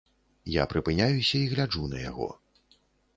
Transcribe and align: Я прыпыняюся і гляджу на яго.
Я 0.53 0.63
прыпыняюся 0.71 1.35
і 1.41 1.49
гляджу 1.51 1.85
на 1.91 1.97
яго. 2.09 2.31